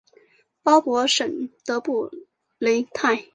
[0.63, 2.09] 鲍博什德布
[2.57, 3.27] 雷泰。